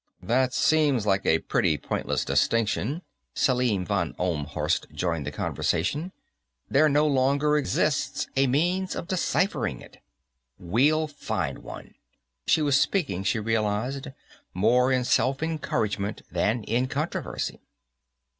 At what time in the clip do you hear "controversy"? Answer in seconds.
16.87-17.59